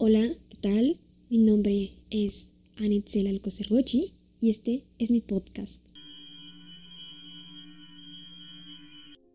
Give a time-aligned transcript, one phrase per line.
[0.00, 1.00] Hola, ¿qué tal?
[1.28, 5.82] Mi nombre es Anitzel Alcocerrochi y este es mi podcast.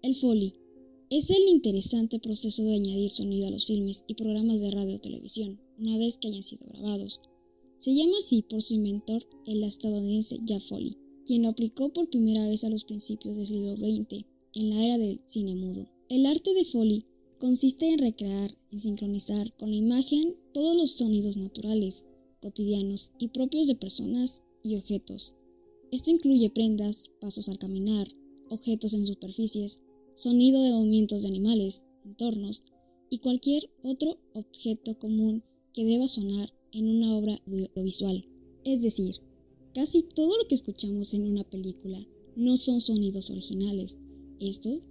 [0.01, 0.53] El Foley
[1.09, 4.99] es el interesante proceso de añadir sonido a los filmes y programas de radio o
[4.99, 7.19] televisión una vez que hayan sido grabados.
[7.75, 10.95] Se llama así por su inventor, el estadounidense Jack Foley,
[11.25, 14.23] quien lo aplicó por primera vez a los principios del siglo XX,
[14.53, 15.89] en la era del cine mudo.
[16.07, 17.03] El arte de Foley
[17.43, 22.05] consiste en recrear, en sincronizar con la imagen todos los sonidos naturales,
[22.41, 25.35] cotidianos y propios de personas y objetos.
[25.91, 28.07] Esto incluye prendas, pasos al caminar,
[28.49, 29.79] objetos en superficies,
[30.15, 32.61] sonido de movimientos de animales, entornos
[33.09, 38.25] y cualquier otro objeto común que deba sonar en una obra audiovisual.
[38.63, 39.15] Es decir,
[39.73, 41.99] casi todo lo que escuchamos en una película
[42.37, 43.97] no son sonidos originales.
[44.39, 44.87] Estos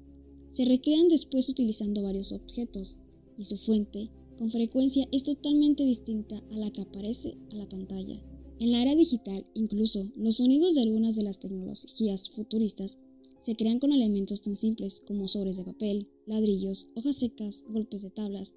[0.53, 2.99] se recrean después utilizando varios objetos,
[3.37, 8.23] y su fuente, con frecuencia, es totalmente distinta a la que aparece a la pantalla.
[8.59, 12.99] En la era digital, incluso, los sonidos de algunas de las tecnologías futuristas
[13.39, 18.11] se crean con elementos tan simples como sobres de papel, ladrillos, hojas secas, golpes de
[18.11, 18.55] tablas,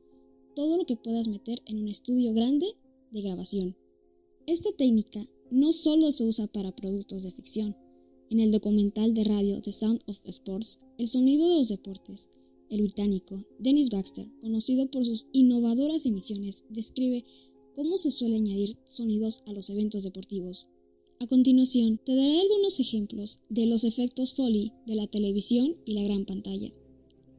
[0.54, 2.68] todo lo que puedas meter en un estudio grande
[3.12, 3.76] de grabación.
[4.46, 7.76] Esta técnica no solo se usa para productos de ficción,
[8.30, 12.30] en el documental de radio The Sound of Sports, El sonido de los deportes,
[12.70, 17.24] el británico Dennis Baxter, conocido por sus innovadoras emisiones, describe
[17.76, 20.70] cómo se suele añadir sonidos a los eventos deportivos.
[21.20, 26.04] A continuación, te daré algunos ejemplos de los efectos Foley de la televisión y la
[26.04, 26.74] gran pantalla.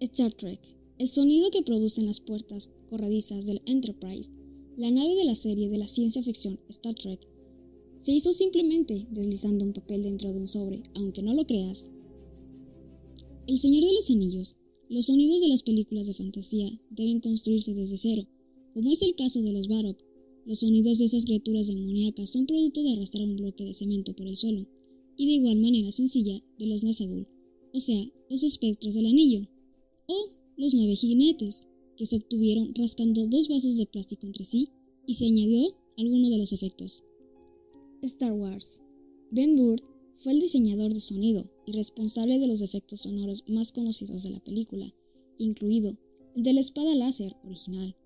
[0.00, 0.60] Star Trek.
[0.98, 4.32] El sonido que producen las puertas corredizas del Enterprise,
[4.76, 7.20] la nave de la serie de la ciencia ficción Star Trek,
[7.96, 11.90] se hizo simplemente deslizando un papel dentro de un sobre, aunque no lo creas.
[13.46, 14.56] El Señor de los Anillos.
[14.88, 18.28] Los sonidos de las películas de fantasía deben construirse desde cero,
[18.72, 19.98] como es el caso de los Barok.
[20.44, 24.28] Los sonidos de esas criaturas demoníacas son producto de arrastrar un bloque de cemento por
[24.28, 24.66] el suelo,
[25.16, 27.26] y de igual manera sencilla de los Nazagul,
[27.72, 28.00] o sea,
[28.30, 29.48] los espectros del anillo,
[30.06, 31.66] o los nueve jinetes,
[31.96, 34.70] que se obtuvieron rascando dos vasos de plástico entre sí
[35.06, 37.02] y se añadió alguno de los efectos.
[38.06, 38.82] Star Wars.
[39.30, 39.82] Ben Burtt
[40.14, 44.40] fue el diseñador de sonido y responsable de los efectos sonoros más conocidos de la
[44.40, 44.94] película,
[45.38, 45.96] incluido
[46.34, 47.96] el de la espada láser original.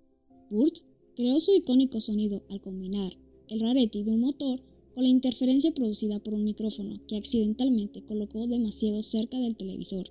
[0.51, 0.79] Burt
[1.15, 3.13] creó su icónico sonido al combinar
[3.49, 4.63] el rarity de un motor
[4.95, 10.11] con la interferencia producida por un micrófono que accidentalmente colocó demasiado cerca del televisor.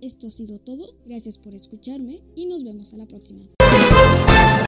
[0.00, 3.48] Esto ha sido todo, gracias por escucharme y nos vemos a la próxima.